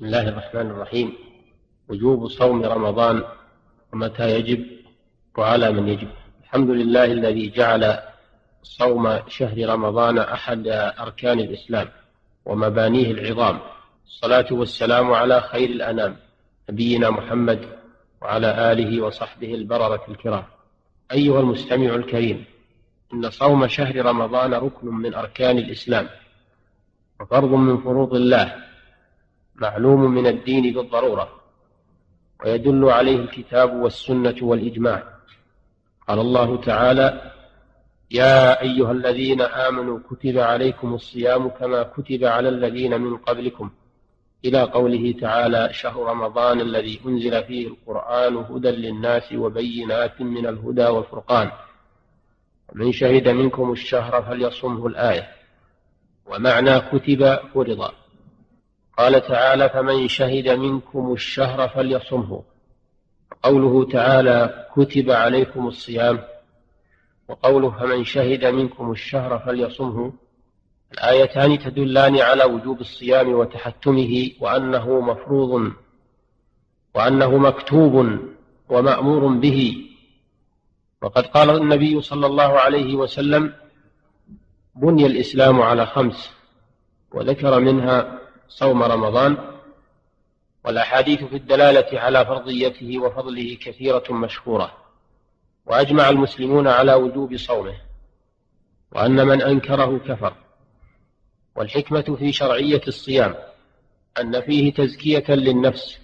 بسم 0.00 0.06
الله 0.06 0.28
الرحمن 0.28 0.70
الرحيم. 0.70 1.12
وجوب 1.88 2.28
صوم 2.28 2.64
رمضان 2.64 3.24
ومتى 3.92 4.30
يجب 4.30 4.66
وعلى 5.38 5.72
من 5.72 5.88
يجب. 5.88 6.08
الحمد 6.42 6.70
لله 6.70 7.04
الذي 7.04 7.50
جعل 7.50 7.98
صوم 8.62 9.20
شهر 9.28 9.68
رمضان 9.68 10.18
أحد 10.18 10.68
أركان 11.00 11.40
الإسلام 11.40 11.88
ومبانيه 12.44 13.10
العظام. 13.10 13.58
الصلاة 14.06 14.46
والسلام 14.50 15.12
على 15.12 15.40
خير 15.40 15.70
الأنام 15.70 16.16
نبينا 16.70 17.10
محمد 17.10 17.68
وعلى 18.22 18.72
آله 18.72 19.04
وصحبه 19.04 19.54
البررة 19.54 20.04
الكرام. 20.08 20.44
أيها 21.12 21.40
المستمع 21.40 21.94
الكريم 21.94 22.44
إن 23.12 23.30
صوم 23.30 23.66
شهر 23.66 24.06
رمضان 24.06 24.54
ركن 24.54 24.88
من 24.88 25.14
أركان 25.14 25.58
الإسلام 25.58 26.08
وفرض 27.20 27.50
من 27.50 27.76
فروض 27.78 28.14
الله 28.14 28.69
معلوم 29.60 30.14
من 30.14 30.26
الدين 30.26 30.74
بالضرورة 30.74 31.28
ويدل 32.44 32.84
عليه 32.90 33.16
الكتاب 33.16 33.74
والسنة 33.74 34.36
والإجماع. 34.42 35.02
قال 36.08 36.18
الله 36.18 36.56
تعالى 36.56 37.32
يا 38.10 38.62
أيها 38.62 38.92
الذين 38.92 39.40
آمنوا 39.40 39.98
كتب 40.10 40.38
عليكم 40.38 40.94
الصيام 40.94 41.48
كما 41.48 41.82
كتب 41.82 42.24
على 42.24 42.48
الذين 42.48 43.00
من 43.00 43.16
قبلكم 43.16 43.70
إلى 44.44 44.62
قوله 44.62 45.14
تعالى 45.20 45.68
شهر 45.72 46.02
رمضان 46.06 46.60
الذي 46.60 47.00
أنزل 47.06 47.44
فيه 47.44 47.68
القرآن 47.68 48.36
هدى 48.36 48.70
للناس 48.70 49.32
وبينات 49.32 50.20
من 50.20 50.46
الهدى 50.46 50.86
والفرقان 50.86 51.50
ومن 52.68 52.92
شهد 52.92 53.28
منكم 53.28 53.72
الشهر 53.72 54.22
فليصمه 54.22 54.86
الآية. 54.86 55.28
ومعنى 56.26 56.80
كتب 56.80 57.38
فرض. 57.54 57.90
قال 59.00 59.26
تعالى 59.26 59.68
فمن 59.68 60.08
شهد 60.08 60.48
منكم 60.48 61.12
الشهر 61.12 61.68
فليصمه. 61.68 62.42
قوله 63.42 63.84
تعالى 63.84 64.66
كتب 64.76 65.10
عليكم 65.10 65.66
الصيام 65.66 66.18
وقوله 67.28 67.70
فمن 67.70 68.04
شهد 68.04 68.44
منكم 68.44 68.90
الشهر 68.92 69.38
فليصمه. 69.38 70.12
الآيتان 70.92 71.58
تدلان 71.58 72.18
على 72.18 72.44
وجوب 72.44 72.80
الصيام 72.80 73.32
وتحتمه 73.32 74.30
وأنه 74.40 75.00
مفروض 75.00 75.72
وأنه 76.94 77.36
مكتوب 77.38 78.18
ومأمور 78.68 79.26
به. 79.26 79.86
وقد 81.02 81.26
قال 81.26 81.50
النبي 81.50 82.00
صلى 82.00 82.26
الله 82.26 82.58
عليه 82.58 82.94
وسلم 82.94 83.52
بني 84.74 85.06
الإسلام 85.06 85.62
على 85.62 85.86
خمس 85.86 86.30
وذكر 87.12 87.60
منها 87.60 88.19
صوم 88.50 88.82
رمضان 88.82 89.36
والأحاديث 90.64 91.24
في 91.24 91.36
الدلالة 91.36 92.00
على 92.00 92.26
فرضيته 92.26 92.98
وفضله 92.98 93.58
كثيرة 93.62 94.04
مشهورة 94.10 94.76
وأجمع 95.66 96.08
المسلمون 96.08 96.68
على 96.68 96.94
وجوب 96.94 97.36
صومه 97.36 97.74
وأن 98.92 99.26
من 99.26 99.42
أنكره 99.42 99.98
كفر. 99.98 100.34
والحكمة 101.56 102.16
في 102.18 102.32
شرعية 102.32 102.80
الصيام 102.88 103.34
أن 104.20 104.40
فيه 104.40 104.72
تزكية 104.72 105.24
للنفس 105.28 105.98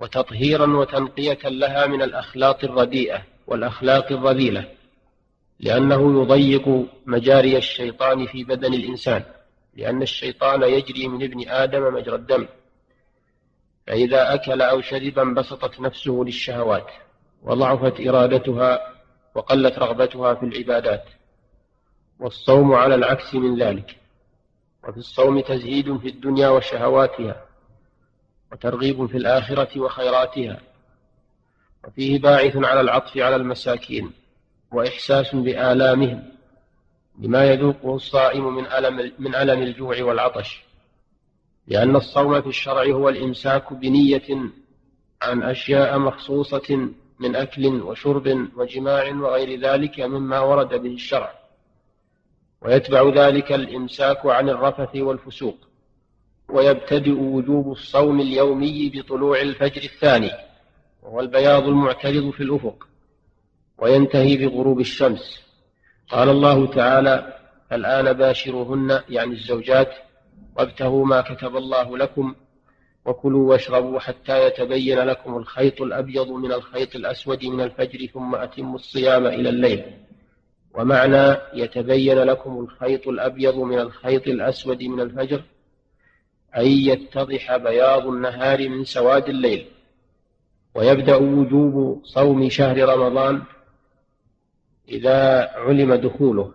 وتطهيرا 0.00 0.76
وتنقية 0.76 1.38
لها 1.44 1.86
من 1.86 2.02
الأخلاق 2.02 2.64
الرديئة 2.64 3.22
والأخلاق 3.46 4.12
الرذيلة 4.12 4.68
لأنه 5.60 6.22
يضيق 6.22 6.86
مجاري 7.06 7.56
الشيطان 7.56 8.26
في 8.26 8.44
بدن 8.44 8.74
الإنسان. 8.74 9.24
لأن 9.76 10.02
الشيطان 10.02 10.62
يجري 10.62 11.08
من 11.08 11.22
ابن 11.22 11.48
آدم 11.48 11.94
مجرى 11.94 12.14
الدم 12.14 12.48
فإذا 13.86 14.34
أكل 14.34 14.62
أو 14.62 14.80
شرب 14.80 15.18
انبسطت 15.18 15.80
نفسه 15.80 16.22
للشهوات 16.26 16.86
وضعفت 17.42 18.00
إرادتها 18.00 18.94
وقلت 19.34 19.78
رغبتها 19.78 20.34
في 20.34 20.46
العبادات 20.46 21.04
والصوم 22.20 22.74
على 22.74 22.94
العكس 22.94 23.34
من 23.34 23.62
ذلك 23.62 23.96
وفي 24.88 24.98
الصوم 24.98 25.40
تزهيد 25.40 25.96
في 25.96 26.08
الدنيا 26.08 26.48
وشهواتها 26.48 27.44
وترغيب 28.52 29.06
في 29.06 29.16
الآخرة 29.16 29.80
وخيراتها 29.80 30.60
وفيه 31.84 32.18
باعث 32.18 32.56
على 32.56 32.80
العطف 32.80 33.16
على 33.16 33.36
المساكين 33.36 34.12
وإحساس 34.72 35.34
بآلامهم. 35.34 36.33
بما 37.14 37.44
يذوقه 37.44 37.94
الصائم 37.94 38.54
من 38.56 38.66
ألم, 38.66 39.12
من 39.18 39.34
ألم 39.34 39.62
الجوع 39.62 40.02
والعطش. 40.02 40.64
لأن 41.66 41.96
الصوم 41.96 42.40
في 42.40 42.48
الشرع 42.48 42.84
هو 42.84 43.08
الإمساك 43.08 43.72
بنية 43.72 44.50
عن 45.22 45.42
أشياء 45.42 45.98
مخصوصة 45.98 46.88
من 47.18 47.36
أكل 47.36 47.66
وشرب 47.66 48.48
وجماع 48.56 49.14
وغير 49.14 49.60
ذلك 49.60 50.00
مما 50.00 50.40
ورد 50.40 50.68
به 50.68 50.94
الشرع. 50.94 51.34
ويتبع 52.60 53.26
ذلك 53.26 53.52
الإمساك 53.52 54.26
عن 54.26 54.48
الرفث 54.48 54.96
والفسوق. 54.96 55.56
ويبتدئ 56.48 57.10
وجوب 57.10 57.72
الصوم 57.72 58.20
اليومي 58.20 58.90
بطلوع 58.94 59.40
الفجر 59.40 59.82
الثاني 59.82 60.30
وهو 61.02 61.20
البياض 61.20 61.62
المعترض 61.62 62.30
في 62.30 62.42
الأفق. 62.42 62.88
وينتهي 63.78 64.36
بغروب 64.36 64.80
الشمس. 64.80 65.43
قال 66.08 66.28
الله 66.28 66.66
تعالى 66.66 67.38
الآن 67.72 68.12
باشروهن 68.12 69.00
يعني 69.08 69.32
الزوجات 69.32 69.94
وابتغوا 70.56 71.06
ما 71.06 71.20
كتب 71.20 71.56
الله 71.56 71.98
لكم 71.98 72.34
وكلوا 73.04 73.50
واشربوا 73.50 74.00
حتى 74.00 74.46
يتبين 74.46 74.98
لكم 74.98 75.36
الخيط 75.36 75.82
الأبيض 75.82 76.30
من 76.30 76.52
الخيط 76.52 76.96
الأسود 76.96 77.44
من 77.44 77.60
الفجر 77.60 78.06
ثم 78.06 78.34
أتموا 78.34 78.74
الصيام 78.74 79.26
إلى 79.26 79.48
الليل. 79.48 79.84
ومعنى 80.74 81.36
يتبين 81.54 82.18
لكم 82.18 82.58
الخيط 82.58 83.08
الأبيض 83.08 83.56
من 83.56 83.78
الخيط 83.78 84.28
الأسود 84.28 84.82
من 84.82 85.00
الفجر 85.00 85.42
أي 86.56 86.86
يتضح 86.86 87.56
بياض 87.56 88.06
النهار 88.06 88.68
من 88.68 88.84
سواد 88.84 89.28
الليل. 89.28 89.66
ويبدأ 90.74 91.16
وجوب 91.16 92.04
صوم 92.04 92.48
شهر 92.48 92.88
رمضان 92.88 93.42
إذا 94.88 95.50
علم 95.50 95.94
دخوله 95.94 96.52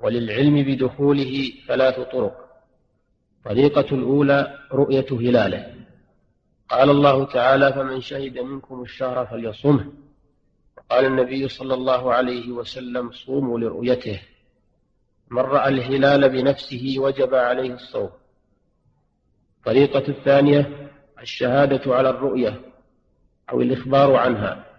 وللعلم 0.00 0.62
بدخوله 0.62 1.52
ثلاث 1.68 2.00
طرق 2.00 2.50
طريقة 3.44 3.94
الأولى 3.94 4.58
رؤية 4.72 5.06
هلاله. 5.10 5.74
قال 6.68 6.90
الله 6.90 7.24
تعالى 7.24 7.72
فمن 7.72 8.00
شهد 8.00 8.38
منكم 8.38 8.82
الشهر 8.82 9.26
فليصمه. 9.26 9.92
وقال 10.76 11.04
النبي 11.04 11.48
صلى 11.48 11.74
الله 11.74 12.12
عليه 12.14 12.50
وسلم 12.50 13.12
صوموا 13.12 13.58
لرؤيته. 13.58 14.20
من 15.30 15.42
رأى 15.42 15.68
الهلال 15.68 16.28
بنفسه 16.28 16.94
وجب 16.98 17.34
عليه 17.34 17.74
الصوم. 17.74 18.10
الطريقة 19.58 20.08
الثانية 20.08 20.90
الشهادة 21.22 21.94
على 21.94 22.10
الرؤية 22.10 22.60
أو 23.52 23.60
الإخبار 23.60 24.16
عنها. 24.16 24.69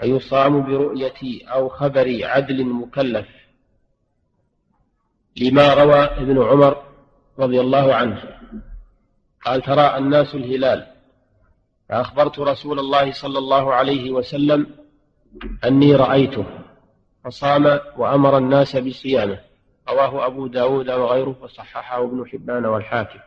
فيصام 0.00 0.62
برؤية 0.62 1.48
أو 1.48 1.68
خبر 1.68 2.18
عدل 2.22 2.64
مكلف 2.64 3.26
لما 5.36 5.74
روى 5.74 5.98
ابن 5.98 6.42
عمر 6.42 6.82
رضي 7.38 7.60
الله 7.60 7.94
عنه. 7.94 8.22
قال 9.44 9.62
ترى 9.62 9.96
الناس 9.98 10.34
الهلال. 10.34 10.86
فأخبرت 11.88 12.38
رسول 12.38 12.78
الله 12.78 13.12
صلى 13.12 13.38
الله 13.38 13.74
عليه 13.74 14.10
وسلم 14.10 14.66
أني 15.64 15.94
رأيته. 15.94 16.44
فصام 17.24 17.80
وأمر 17.96 18.38
الناس 18.38 18.76
بصيامه. 18.76 19.40
رواه 19.88 20.26
أبو 20.26 20.46
داود 20.46 20.90
وغيره 20.90 21.36
وصححه 21.42 22.04
ابن 22.04 22.26
حبان 22.26 22.64
والحاكم. 22.64 23.18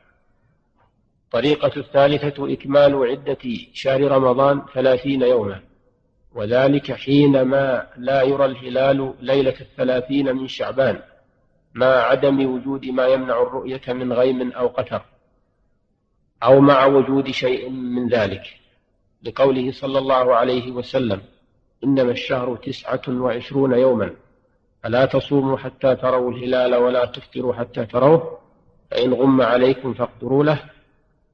الطريقة 1.26 1.80
الثالثة 1.80 2.54
إكمال 2.54 2.96
عدة 2.96 3.38
شهر 3.74 4.12
رمضان 4.12 4.62
ثلاثين 4.74 5.22
يوما. 5.22 5.71
وذلك 6.36 6.92
حينما 6.92 7.88
لا 7.98 8.22
يرى 8.22 8.46
الهلال 8.46 9.14
ليلة 9.22 9.56
الثلاثين 9.62 10.36
من 10.36 10.48
شعبان 10.48 11.00
مع 11.74 11.86
عدم 11.86 12.54
وجود 12.54 12.86
ما 12.86 13.08
يمنع 13.08 13.42
الرؤية 13.42 13.82
من 13.88 14.14
غيم 14.14 14.52
أو 14.52 14.68
قتر 14.68 15.02
أو 16.44 16.60
مع 16.60 16.86
وجود 16.86 17.32
شيء 17.32 17.70
من 17.70 18.08
ذلك. 18.10 18.44
لقوله 19.24 19.72
صلى 19.72 20.00
الله 20.00 20.36
عليه 20.36 20.72
وسلم 20.72 21.22
إنما 21.84 22.12
الشهر 22.12 22.56
تسعة 22.56 23.02
وعشرون 23.08 23.74
يوما 23.74 24.14
فلا 24.84 25.06
تصوموا 25.06 25.58
حتى 25.58 25.96
تروا 25.96 26.32
الهلال 26.32 26.76
ولا 26.76 27.06
تفطروا 27.06 27.54
حتى 27.54 27.86
تروه 27.86 28.38
فإن 28.92 29.14
غم 29.14 29.42
عليكم 29.42 29.94
فاقدروا 29.94 30.44
له 30.44 30.60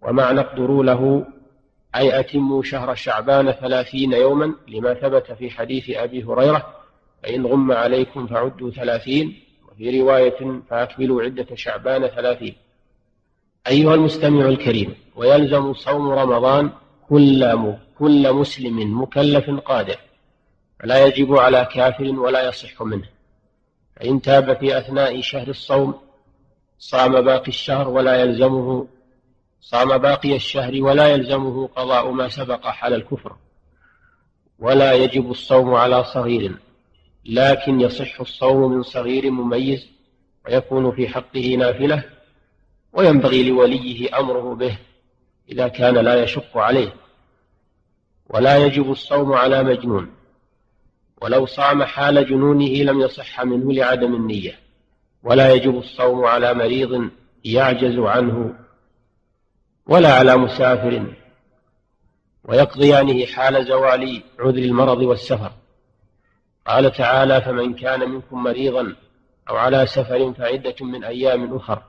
ومعنى 0.01 0.39
اقدروا 0.39 0.83
له 0.83 1.25
أي 1.95 2.19
أتموا 2.19 2.63
شهر 2.63 2.95
شعبان 2.95 3.51
ثلاثين 3.51 4.13
يوما 4.13 4.53
لما 4.67 4.93
ثبت 4.93 5.31
في 5.31 5.49
حديث 5.49 5.89
أبي 5.89 6.23
هريرة 6.23 6.75
فإن 7.23 7.45
غم 7.45 7.71
عليكم 7.71 8.27
فعدوا 8.27 8.71
ثلاثين 8.71 9.39
وفي 9.67 10.01
رواية 10.01 10.61
فأكملوا 10.69 11.23
عدة 11.23 11.55
شعبان 11.55 12.07
ثلاثين. 12.07 12.55
أيها 13.67 13.93
المستمع 13.93 14.45
الكريم 14.45 14.95
ويلزم 15.15 15.73
صوم 15.73 16.09
رمضان 16.09 16.71
كل 17.09 17.73
كل 17.99 18.33
مسلم 18.33 19.01
مكلف 19.01 19.49
قادر 19.49 19.97
فلا 20.79 21.05
يجب 21.05 21.37
على 21.37 21.67
كافر 21.73 22.19
ولا 22.19 22.47
يصح 22.47 22.81
منه. 22.81 23.09
فإن 23.95 24.21
تاب 24.21 24.57
في 24.57 24.77
أثناء 24.77 25.21
شهر 25.21 25.47
الصوم 25.47 25.93
صام 26.79 27.21
باقي 27.21 27.47
الشهر 27.47 27.89
ولا 27.89 28.21
يلزمه 28.21 28.87
صام 29.61 29.97
باقي 29.97 30.35
الشهر 30.35 30.83
ولا 30.83 31.07
يلزمه 31.07 31.67
قضاء 31.67 32.11
ما 32.11 32.29
سبق 32.29 32.67
حال 32.67 32.93
الكفر 32.93 33.35
ولا 34.59 34.93
يجب 34.93 35.31
الصوم 35.31 35.73
على 35.73 36.03
صغير 36.03 36.57
لكن 37.25 37.81
يصح 37.81 38.19
الصوم 38.21 38.71
من 38.71 38.83
صغير 38.83 39.31
مميز 39.31 39.87
ويكون 40.45 40.91
في 40.91 41.07
حقه 41.07 41.55
نافلة 41.55 42.03
وينبغي 42.93 43.49
لوليه 43.49 44.19
أمره 44.19 44.55
به 44.55 44.77
إذا 45.49 45.67
كان 45.67 45.97
لا 45.97 46.23
يشق 46.23 46.57
عليه. 46.57 46.93
ولا 48.29 48.57
يجب 48.57 48.91
الصوم 48.91 49.33
على 49.33 49.63
مجنون 49.63 50.11
ولو 51.21 51.45
صام 51.45 51.83
حال 51.83 52.27
جنونه 52.29 52.83
لم 52.83 53.01
يصح 53.01 53.43
منه 53.43 53.73
لعدم 53.73 54.15
النية. 54.15 54.59
ولا 55.23 55.53
يجب 55.53 55.77
الصوم 55.77 56.25
على 56.25 56.53
مريض 56.53 57.09
يعجز 57.45 57.99
عنه 57.99 58.55
ولا 59.87 60.13
على 60.13 60.37
مسافر. 60.37 61.13
ويقضيانه 62.43 63.25
حال 63.25 63.65
زوال 63.65 64.23
عذر 64.39 64.57
المرض 64.57 64.97
والسفر. 65.01 65.51
قال 66.67 66.91
تعالى 66.91 67.41
فمن 67.41 67.73
كان 67.73 68.09
منكم 68.09 68.43
مريضا 68.43 68.95
أو 69.49 69.55
على 69.55 69.85
سفر 69.85 70.33
فعدة 70.33 70.75
من 70.81 71.03
أيام 71.03 71.55
أخر. 71.55 71.81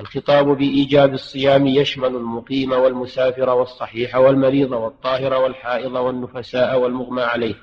الخطاب 0.00 0.46
بإيجاب 0.46 1.14
الصيام 1.14 1.66
يشمل 1.66 2.16
المقيم 2.16 2.72
والمسافر 2.72 3.50
والصحيح 3.50 4.16
والمريض 4.16 4.72
والطاهر 4.72 5.34
والحائض 5.34 5.92
والنفساء 5.92 6.78
والمغمى 6.80 7.22
عليه. 7.22 7.54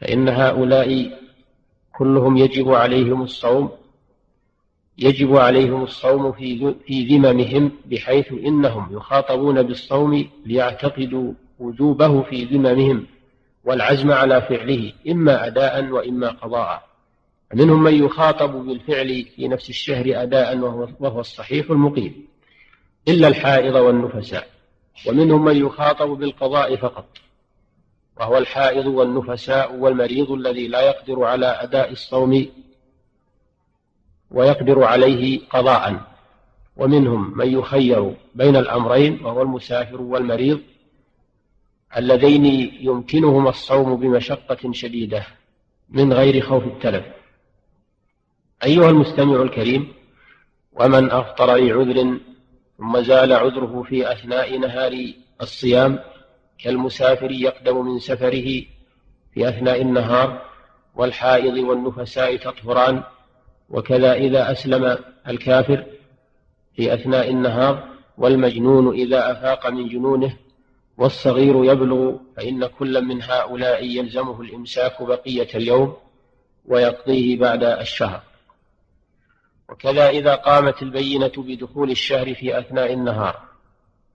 فإن 0.00 0.28
هؤلاء 0.28 1.18
كلهم 1.92 2.36
يجب 2.36 2.72
عليهم 2.72 3.22
الصوم 3.22 3.83
يجب 4.98 5.36
عليهم 5.36 5.82
الصوم 5.82 6.32
في 6.32 6.74
في 6.86 7.04
ذممهم 7.04 7.72
بحيث 7.86 8.32
إنهم 8.32 8.88
يخاطبون 8.96 9.62
بالصوم 9.62 10.28
ليعتقدوا 10.46 11.32
وجوبه 11.58 12.22
في 12.22 12.44
ذممهم 12.44 13.06
والعزم 13.64 14.12
على 14.12 14.42
فعله 14.42 14.92
إما 15.08 15.46
أداء 15.46 15.84
وإما 15.84 16.28
قضاء. 16.28 16.84
منهم 17.54 17.82
من 17.82 18.04
يخاطب 18.04 18.52
بالفعل 18.52 19.24
في 19.36 19.48
نفس 19.48 19.70
الشهر 19.70 20.22
أداء 20.22 20.58
وهو, 21.00 21.20
الصحيح 21.20 21.70
المقيم. 21.70 22.26
إلا 23.08 23.28
الحائض 23.28 23.74
والنفساء. 23.74 24.46
ومنهم 25.08 25.44
من 25.44 25.56
يخاطب 25.56 26.08
بالقضاء 26.08 26.76
فقط. 26.76 27.06
وهو 28.20 28.38
الحائض 28.38 28.86
والنفساء 28.86 29.74
والمريض 29.74 30.30
الذي 30.30 30.68
لا 30.68 30.80
يقدر 30.80 31.24
على 31.24 31.46
أداء 31.46 31.92
الصوم 31.92 32.46
ويقدر 34.34 34.84
عليه 34.84 35.40
قضاء. 35.50 36.14
ومنهم 36.76 37.38
من 37.38 37.58
يخير 37.58 38.14
بين 38.34 38.56
الأمرين 38.56 39.24
وهو 39.24 39.42
المسافر 39.42 40.02
والمريض 40.02 40.60
اللذين 41.96 42.44
يمكنهما 42.80 43.50
الصوم 43.50 43.96
بمشقة 43.96 44.72
شديدة 44.72 45.26
من 45.88 46.12
غير 46.12 46.40
خوف 46.40 46.64
التلف. 46.64 47.04
أيها 48.64 48.90
المستمع 48.90 49.42
الكريم 49.42 49.92
ومن 50.72 51.10
أفطر 51.10 51.56
لعذر 51.56 52.18
ثم 52.78 53.00
زال 53.00 53.32
عذره 53.32 53.82
في 53.82 54.12
أثناء 54.12 54.58
نهار 54.58 55.12
الصيام 55.42 55.98
كالمسافر 56.58 57.30
يقدم 57.30 57.86
من 57.86 57.98
سفره 57.98 58.62
في 59.34 59.48
أثناء 59.48 59.82
النهار 59.82 60.42
والحائض 60.94 61.56
والنفساء 61.56 62.36
تطهران 62.36 63.02
وكذا 63.74 64.12
إذا 64.12 64.52
أسلم 64.52 64.98
الكافر 65.28 65.84
في 66.76 66.94
أثناء 66.94 67.30
النهار 67.30 67.88
والمجنون 68.18 68.94
إذا 68.94 69.32
أفاق 69.32 69.66
من 69.66 69.88
جنونه 69.88 70.36
والصغير 70.96 71.64
يبلغ 71.64 72.16
فإن 72.36 72.66
كل 72.66 73.04
من 73.04 73.22
هؤلاء 73.22 73.84
يلزمه 73.84 74.40
الإمساك 74.40 75.02
بقية 75.02 75.48
اليوم 75.54 75.96
ويقضيه 76.66 77.38
بعد 77.38 77.64
الشهر. 77.64 78.22
وكذا 79.68 80.08
إذا 80.08 80.34
قامت 80.34 80.82
البينة 80.82 81.32
بدخول 81.36 81.90
الشهر 81.90 82.34
في 82.34 82.58
أثناء 82.58 82.92
النهار 82.92 83.42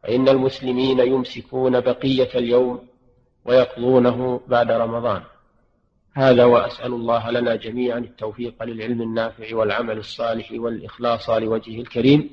فإن 0.03 0.29
المسلمين 0.29 0.99
يمسكون 0.99 1.79
بقية 1.79 2.29
اليوم 2.35 2.87
ويقضونه 3.45 4.41
بعد 4.47 4.71
رمضان. 4.71 5.23
هذا 6.13 6.45
وأسأل 6.45 6.93
الله 6.93 7.31
لنا 7.31 7.55
جميعا 7.55 7.99
التوفيق 7.99 8.63
للعلم 8.63 9.01
النافع 9.01 9.55
والعمل 9.55 9.97
الصالح 9.97 10.51
والإخلاص 10.51 11.29
لوجهه 11.29 11.81
الكريم. 11.81 12.29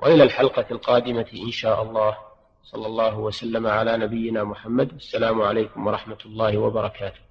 وإلى 0.00 0.22
الحلقة 0.22 0.66
القادمة 0.70 1.26
إن 1.46 1.50
شاء 1.50 1.82
الله. 1.82 2.16
صلى 2.62 2.86
الله 2.86 3.18
وسلم 3.18 3.66
على 3.66 3.96
نبينا 3.96 4.44
محمد. 4.44 4.92
السلام 4.94 5.42
عليكم 5.42 5.86
ورحمة 5.86 6.18
الله 6.26 6.58
وبركاته. 6.58 7.22